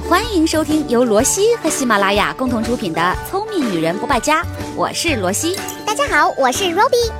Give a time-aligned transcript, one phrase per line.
[0.00, 4.42] 欢迎收听由罗西和喜马拉雅共同出品的《聪明女人不败家》，
[4.76, 5.56] 我是罗西。
[5.86, 7.10] 大家好，我是 Robbie。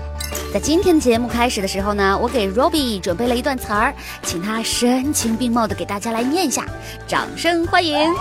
[0.53, 6.67] 在今天节目开始的时候呢，我给 Robbie 准备了一段词儿，请他声情并茂的给大家来念一下，
[7.09, 8.15] 掌声欢迎。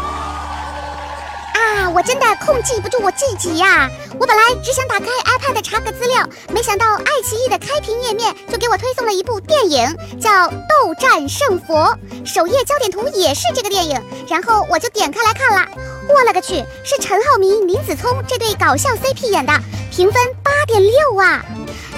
[1.75, 3.89] 啊，我真的控制不住我自己呀！
[4.17, 15.67] 我本来只想打开 iPad 查个资料，没想到爱奇艺的开屏页面就给我推送了一部电影，叫《斗战胜佛》，首页焦点图也是这个电影，然后我就点开来看了。
[16.07, 19.51] 我勒个去，是陈浩民、林子聪这对搞笑 CP 演的，
[19.91, 21.43] 评分八点六啊！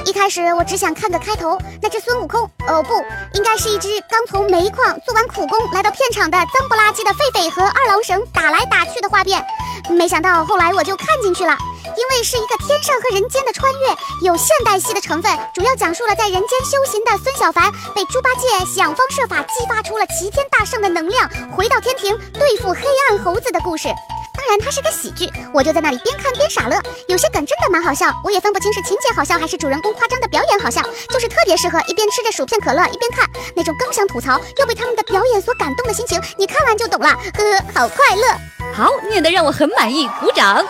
[0.08, 2.94] 一开始我只想看个开头，那只孙悟空，哦不，
[3.34, 9.46] 应该是一只刚从煤矿做完苦工来到片场的脏不拉几的狒狒和二郎神打来打去的画面。
[9.90, 11.58] 没想到后来我就看进去了，
[11.96, 23.88] 因为是一个天上和人间的穿越，有现代戏的成分，主要讲述了在人间修行的孙小凡被猪八戒想方设法激发出了齐天大圣的能量，回到天庭对付黑暗猴子的故事。
[24.36, 26.80] 当然，它是个喜剧，我就在那里边看边傻乐。
[27.08, 37.10] 有些梗真的蛮好笑，我也分不清是情节好笑还是主人公夸张的表演好笑，就是特别适合一边吃着薯片可乐一边看，那种刚想吐槽又被他们的表演所感动的心情，你看完就懂了。
[37.10, 38.28] 呵呵，好快乐。
[38.76, 40.64] 好，念得让我很满意，鼓掌。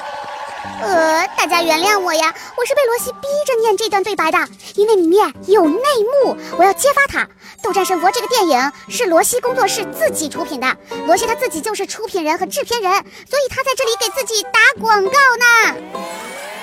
[0.82, 4.38] 呃，大家原谅我呀，我是被罗西逼着念这段对白的，
[4.76, 5.82] 因为里面有内
[6.23, 7.23] 幕，我要揭发他。
[7.62, 15.76] 《斗战胜佛》这个电影是罗西工作室自己出品的，罗西他自己就是出品人和制片人，所以他在这里给自己打广告呢。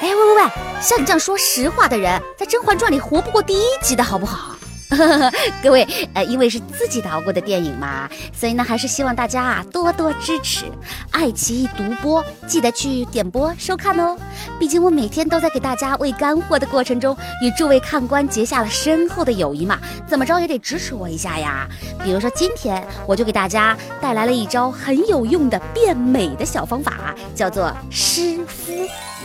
[0.01, 0.43] 哎，喂喂喂，
[0.81, 4.54] 像你这样说实话的人，在《甄嬛传》里活不过第一集的好不好？
[5.63, 10.65] 各位，呃，因为是自己导过的电影嘛，所以呢，还是希望大家啊多多支持。
[11.11, 14.17] 爱奇艺独播，记得去点播收看哦。
[14.59, 21.69] 毕竟我每天都在给大家喂干货的过程中，与诸位看官结下了深厚的友谊嘛，怎么着也得支持我一下呀。
[22.03, 28.73] 比如说今天，我就给大家带来了一招很有用的变美的小方法，叫做湿敷。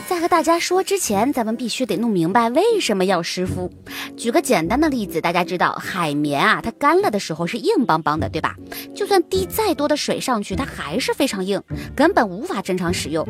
[0.10, 3.72] 在和大家说之前，咱们必须得弄明白为什么要湿敷。
[4.18, 8.56] 举个简单的例子，大家知道海绵啊，它干了的时候是硬邦邦的，对吧？
[8.96, 11.62] 就算滴再多的水上去，它还是非常硬，
[11.96, 13.24] 根本无法正常使用。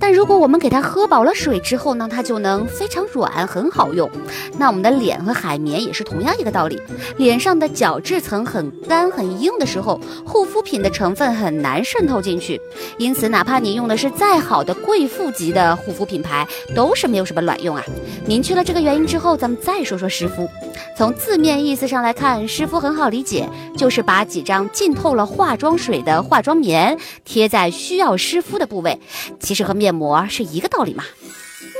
[0.00, 4.10] 但如果我们给它喝饱了水之后呢，它就能非常软，很好用。
[4.58, 6.82] 那我们的脸和海绵也是同样一个道理。
[7.18, 12.60] 脸上的角质层很干很硬的时候，护肤品的成分很难渗透进去。
[12.98, 17.84] 因此，哪怕你用的是再好的贵妇级的护肤品品牌，都是没有什么卵用啊。
[18.26, 20.48] 明确了这个原因之后，咱们再说说湿敷。
[20.96, 23.46] 从字面意思上来看，湿敷很好理解，
[23.76, 28.98] 就是把几张浸透了化妆水的化妆棉贴在需要湿敷的部位，
[29.38, 31.04] 其实和面膜是一个道理嘛。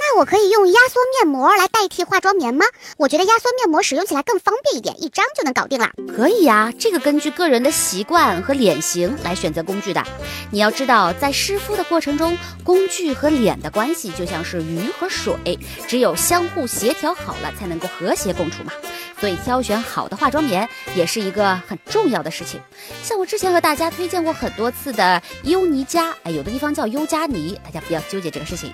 [0.08, 2.64] 那我可以用压缩面膜来代替化妆棉吗？
[2.96, 5.90] 我觉得压缩面膜使用起来更方便一点，一张就能搞定了。
[6.16, 10.04] 可以呀，这个根据个人的习惯和脸型来选择工具的。
[10.52, 15.58] 你要知道，在湿敷的过程中，工具和脸的关系就像是鱼和水，
[15.88, 18.72] 只有相互协调好了，才能够和谐共处嘛。
[19.18, 22.60] 所以挑选好的化妆棉也是一个很重要的事情。
[23.02, 28.72] 像我之前和大家推荐过很多次的优妮佳，哎，有的地方叫优佳妮，大家不要纠结这个事情。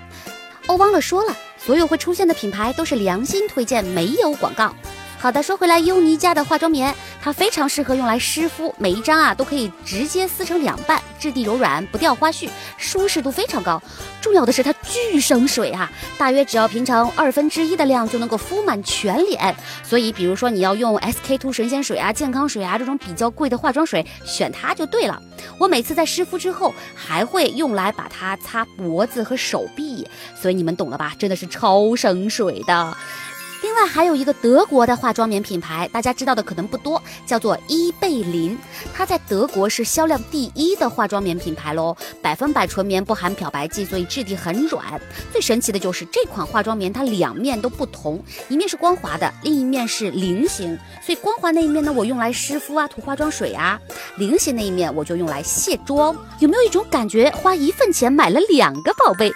[0.68, 4.74] 哦，忘了说了，所有会出现的品牌都是良心推荐，没有广告。
[5.22, 13.81] 好的，说回来，优妮家的化妆棉，它非常适合用来湿敷，每一张啊都可以直接撕成两半，质地柔软，不掉花絮，舒适度非常高。
[14.21, 15.88] 重要的是它巨省水啊，
[16.19, 19.55] 大约只要平常二分之一的量就能够敷满全脸。
[19.84, 25.22] 所以，比如说你要用 SK two 神仙水啊、健康水啊这种比较贵的化妆水，选它就对了。
[25.56, 30.04] 我每次在湿敷之后，还会用来把它擦脖子和手臂，
[30.34, 31.12] 所以你们懂了吧？
[31.16, 32.97] 真的是超省水的。
[33.62, 38.58] 另外还有一个德国的化妆棉品牌，大家知道的可能不多，叫做伊贝琳。
[38.92, 45.00] 它在德国是销量第一的化妆棉品牌喽，百分百纯棉，不含漂白剂，所以质地很软。
[45.30, 50.76] 最神奇的就是这款化妆棉，它两面都不同，一面是光滑的，另一面是菱形。
[51.00, 53.78] 所以光滑那一面呢，我用来湿敷啊，涂化妆水啊；
[54.16, 56.16] 菱形那一面我就用来卸妆。
[56.40, 59.32] 有没有一种感觉，花一份钱买了两个宝贝？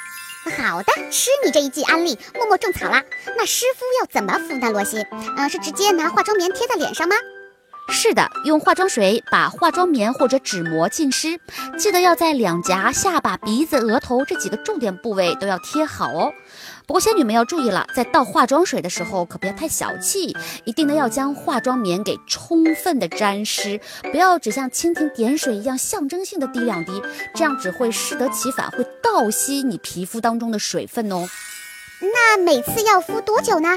[0.50, 3.02] 好的，吃你这一记安利，默默种草啦。
[3.36, 4.70] 那湿敷要怎么敷呢？
[4.70, 5.04] 罗西，
[5.36, 7.16] 嗯，是直接拿化妆棉贴在脸上吗？
[7.88, 11.38] 是的，用化妆水把化妆棉或者纸膜浸湿，
[11.78, 16.32] 记得要在两颊、下巴、鼻子、额头这几个重点部位都要贴好哦。
[16.86, 23.80] 不过仙女们要注意了，在倒化妆水的时候可不要太小气，一定呢要将化妆棉给充分的沾湿，
[24.12, 27.02] 不要只像蜻蜓点水一样象征性的滴两滴，
[27.34, 31.26] 这样只会适得其反，会倒吸你皮肤当中的水分哦。
[32.00, 33.70] 那每次要敷多久呢？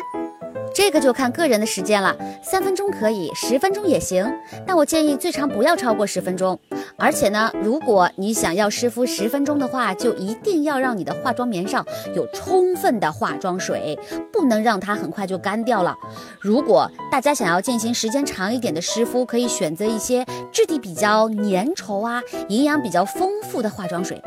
[0.73, 4.25] 这个就看个人的时间了，三分钟可以，十分钟也行，
[4.65, 6.57] 但我建议最长不要超过十分钟。
[6.97, 11.85] 而且呢，如果你想要湿敷十分钟的话，就一定要让你的化妆棉上
[12.15, 13.97] 有充分的化妆水，
[14.31, 15.95] 不能让它很快就干掉了。
[16.39, 24.21] 如果大家想要进行时间长一点的湿敷，可以选择一些质地比较粘稠啊、营养比较丰富的化妆水。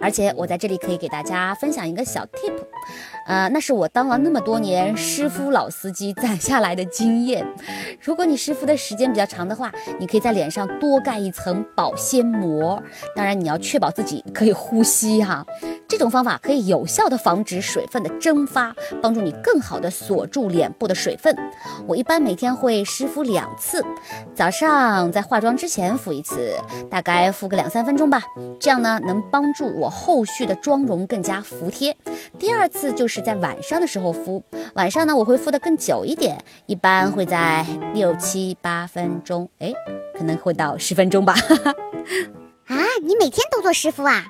[0.00, 2.54] 而且我在这里可以给大家分享一个小 tip，
[3.30, 7.46] 呃，那是我当了那么多年湿敷老司机攒下来的经验。
[8.00, 12.26] 如果你湿敷的时间比较长的话，你可以在脸上多盖一层保鲜。
[12.26, 12.82] 膜，
[13.14, 15.46] 当然你要确保自己可以呼吸哈。
[15.86, 21.36] 这种方法可以有效的防止水分的蒸发，帮助你更好的锁住脸部的水分。
[21.86, 23.84] 我一般每天会湿敷两次，
[24.34, 26.56] 早上在化妆之前敷一次，
[26.90, 28.22] 大概敷个两三分钟吧，
[28.58, 31.96] 这样呢能帮助我后续的妆容更加服帖。
[32.38, 34.42] 第二次就是是在晚上的时候敷，
[34.74, 39.74] 晚上呢我会敷的更久一点，一般会在六七八分钟，哎，
[40.16, 41.34] 可能会到十分钟吧。
[42.66, 44.24] 啊，你每天都做湿敷啊？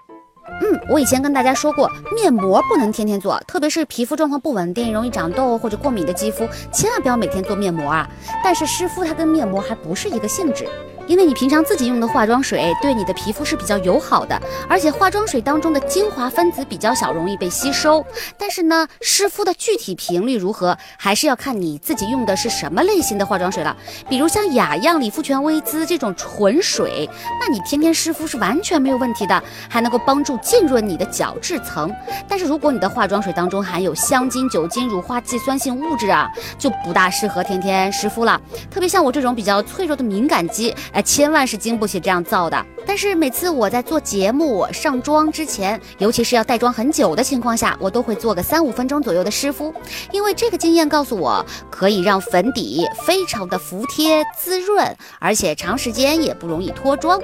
[0.61, 8.11] 嗯，我以前跟大家说过，面膜不能天天做，特别是皮肤状况不稳定、容易长痘或者过敏的肌肤，千万不要每天做面膜啊。
[8.43, 10.69] 但是湿敷它跟面膜还不是一个性质。
[11.11, 18.07] 因为你平常自己用的化妆水对你的皮肤是比较友好的，而且化妆水当中的精华分子比较小，容易被吸收。
[18.39, 23.77] 但是呢，湿敷的具体频率如何，还是要看你自己用的是什么类型的化妆水了。
[24.09, 27.11] 比如像雅漾理肤泉薇姿这种纯水，
[27.41, 31.93] 那你天天湿敷是完全没有问题的，还能够帮助浸润你的角质层。
[32.29, 38.41] 但是如果你的化妆水当中含有香精、酒精、乳化剂、酸性物质啊，就不大适合天天湿敷了。
[38.71, 41.00] 特别像我这种比较脆弱的敏感肌，哎。
[41.03, 42.67] 千万是经不起这样造的。
[42.87, 49.73] 但是每次我在做节目、上妆之前，尤其是要带妆很久的情况下，我都会做个三五分钟左右的湿敷，
[50.11, 57.21] 因为这个经验告诉我，可以让粉底非常的服帖滋润，而且长时间也不容易脱妆。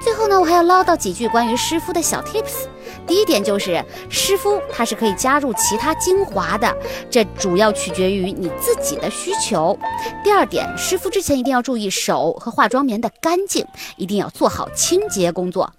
[0.00, 2.66] 最后呢，我还要唠叨几句关于湿敷的小 tips。
[3.06, 6.74] 第一点就是湿敷，它是可以加入其他精华的，
[7.10, 9.78] 这主要取决于你自己的需求。
[10.24, 13.66] 第二点，湿敷之前一定要注意手和化妆棉的干净，
[13.96, 15.72] 一定要做好清洁工作。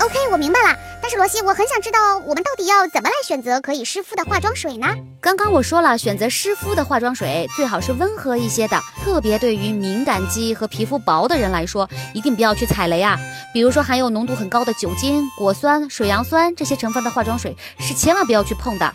[0.00, 0.78] OK，我明白了。
[1.02, 4.86] 但是罗西，我很想知道我们到底要怎么来选择可以湿敷的化妆水呢？
[5.20, 13.18] 刚刚我说了，选择湿敷的化妆水最好是温和一些的，特别对于敏感肌和皮肤薄的人来说，一定不要去踩雷啊。
[13.52, 18.94] 比如说含有浓度很高的酒精、果酸、水杨酸这些成分的化妆水，是千万不要去碰的。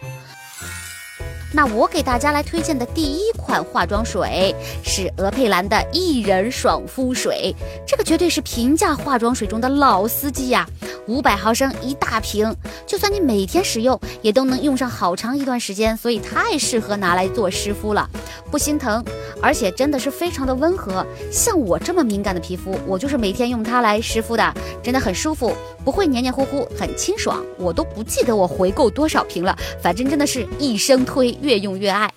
[1.56, 4.54] 那我给大家来推荐的第一款化妆水
[4.84, 7.56] 是鹅佩兰的薏仁爽肤水，
[7.88, 10.68] 这个绝对是平价化妆水中的老司机呀！
[11.08, 12.54] 五百毫升一大瓶，
[12.86, 18.10] 就算你每天使用，也都能用上好长一段时间，所以太适合拿来做湿敷了，
[18.52, 19.02] 不心疼，
[19.42, 21.06] 而且真的是非常的温和。
[21.32, 24.54] 像我这么敏感的皮肤，我就是每天用它来湿敷的，
[24.84, 25.56] 真的很舒服，
[25.86, 27.42] 不会黏黏糊糊，很清爽。
[27.58, 31.38] 我都不记得我回购多少瓶了，反正真的是一生推。
[31.46, 32.12] 越用越爱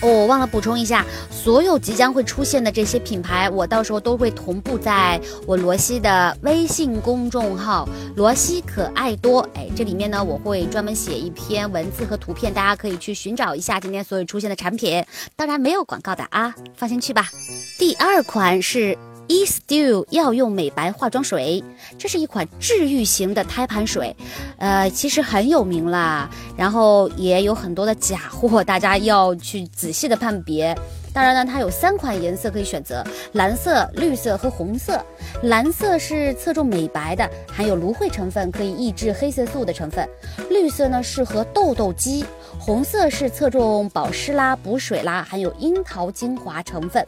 [0.00, 0.26] 哦！
[0.26, 9.46] 忘了补充一下，所有即将会出现的这些品牌，我到时候都会同步在我罗西的微信公众号“罗西可爱多”。
[9.54, 15.04] 哎，这里面呢，我会专门写一篇文字和图片，大家可以去寻找一下今天所有出现的产品。
[15.36, 17.30] 当然没有广告的啊，放心去吧。
[17.78, 18.98] 第二款是。
[19.32, 21.64] E s t e 药用美白化妆水，
[21.98, 24.14] 这是一款治愈型的胎盘水，
[24.58, 30.76] 呃，其实很有名啦，然后也有很多的假货，大家要去仔细的判别。
[31.14, 35.02] 当然呢，它有三款颜色可以选择：蓝色、绿色和红色。
[35.42, 40.06] 蓝色是侧重美白的，含有芦荟成分，可以抑制黑色素的成分；
[40.50, 42.22] 绿色呢适合痘痘肌；
[42.58, 47.06] 红色是侧重保湿啦、补水啦，含有樱桃精华成分。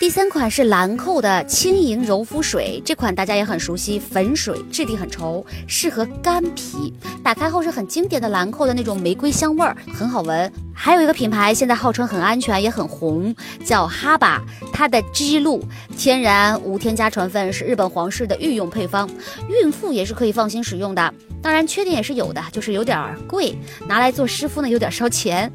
[0.00, 6.90] 第三款是兰蔻的轻盈柔肤水，这款大家也很熟悉，粉水质地很稠，适合干皮。
[7.22, 10.50] 打开后是很经典的兰蔻的那种玫瑰香味儿，很好闻。
[10.72, 14.42] 还有一个品牌现在号称很安全，也很红，叫哈巴，
[14.72, 15.62] 它的 G 露
[15.98, 19.06] 天然无添加成分，是日本皇室的御用配方，
[19.50, 21.12] 孕妇也是可以放心使用的。
[21.42, 23.54] 当然缺点也是有的，就是有点贵，
[23.86, 25.52] 拿来做湿敷呢有点烧钱。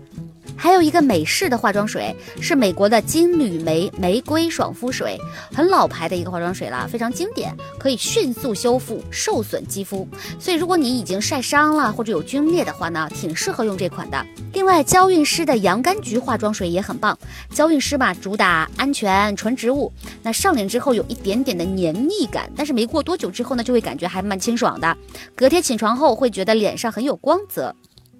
[0.57, 5.19] 还有一个美式的化妆水，是美国的金缕梅玫瑰爽肤水，
[5.53, 10.07] 很老牌的一个化妆水了，非常经典，可以迅速修复受损肌肤。
[10.39, 14.25] 所以如果你已经晒伤了或者有皲裂的话呢，挺适合用这款的。
[14.53, 17.17] 另外，娇韵诗的洋甘菊化妆水也很棒。
[17.51, 19.91] 娇韵诗嘛，主打安全纯植物，
[20.23, 24.97] 那上脸之后有一点点的黏腻感，但是没过多久之后呢，就会感觉还蛮清爽的。
[25.35, 27.75] 隔天起床后会觉得脸上很有光泽。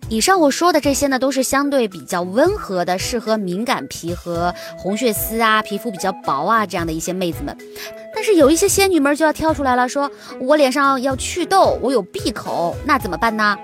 [0.07, 7.57] 以上我说的这些呢，都是相对比较温和的，适合敏感皮和红血丝啊、皮肤比较薄啊这样的一些妹子们。
[8.13, 10.09] 但是有一些仙女们就要跳出来了，说
[10.39, 13.57] 我脸上要祛痘，我有闭口，那怎么办呢？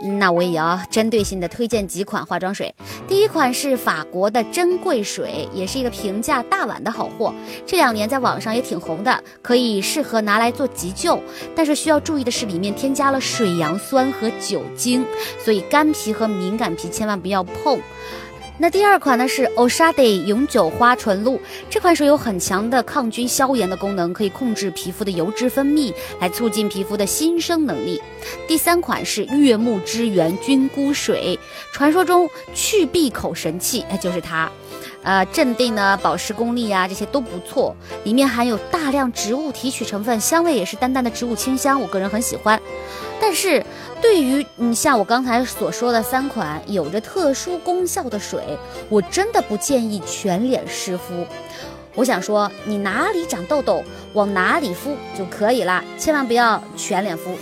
[0.00, 2.74] 那我也要针对性的推荐几款化妆水。
[3.06, 7.34] 第一款是法国的珍贵水，也是一个平价大碗的好货。
[7.66, 11.20] 这两年在网上也挺红的，可以适合拿来做急救。
[11.54, 15.04] 但是需要注意的是，里面添加了水杨酸和酒精，
[15.44, 17.78] 所以干皮和敏感皮千万不要碰。
[18.62, 21.40] 那第二款呢是 Oshade 永久花纯露，
[21.70, 28.02] 这款水有很强的抗菌消炎的功能，可以控制皮肤的油脂分泌，来促进皮肤的新生能力。
[28.46, 31.38] 第三款是悦木之源菌菇水，
[31.72, 34.50] 传说中去闭口神器，哎，就是它。
[35.02, 37.74] 呃，镇定呢，保湿功力啊，这些都不错。
[38.04, 42.60] 里面含有大量植物提取成分，香味也是淡淡的植物清香，我个人很喜欢。
[43.18, 43.64] 但是，
[44.00, 51.26] 对于你像我刚才所说的三款有着特殊功效的水，我真的不建议全脸湿敷。
[51.94, 53.82] 我想说，你哪里长痘痘，
[54.14, 57.36] 往哪里敷就可以了，千万不要全脸敷。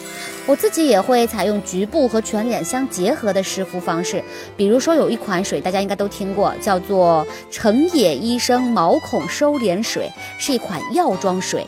[0.47, 4.25] 我自己也会采用局部和全脸相结合的湿敷方式，
[4.57, 11.67] 比如说有一款水，大家应该都听过，叫做成野医生毛孔收敛水，是一款药妆水。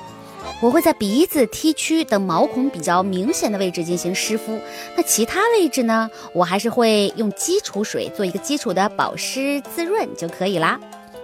[0.62, 4.60] 我会在鼻子、T 区等毛孔比较明显的位置进行湿敷，
[4.94, 10.78] 那其他位置呢，我还是会用基础水做一个基础的保湿滋润就可以啦。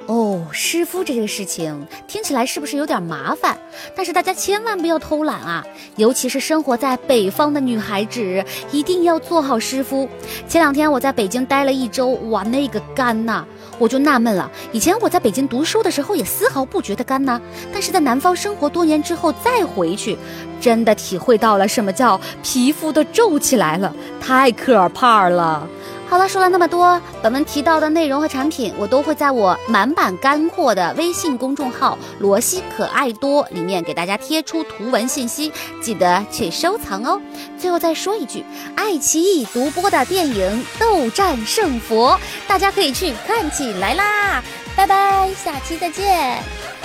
[0.07, 3.59] 哦，湿敷这个事情听起来是不是有点麻烦？
[3.97, 10.09] 但是大家千万不要偷懒啊，尤其是生活在北方的女孩子，一定要做好湿敷。
[10.49, 13.45] 前两天我在北京待了一周，哇，那个干呐！
[13.79, 17.41] 我就纳闷了，以前我在北京读书的时候也丝毫不觉得干呢，
[17.73, 20.17] 但是在南方生活多年之后再回去，
[20.61, 25.69] 真的体会到了什么叫皮肤都皱起来了，太可怕了。
[26.09, 37.21] 好了，说了那么多，本文提到的内容和产品，我都会在我满版干货的微信公众号“罗西可爱多”里面给大家贴出图文信息，记得去收藏哦。
[37.59, 38.45] 最后再说一句，
[38.77, 42.13] 爱奇艺独播的电影《斗战胜佛》，
[42.47, 44.43] 大家可以去看起来啦！
[44.77, 46.76] 拜拜，下期再见。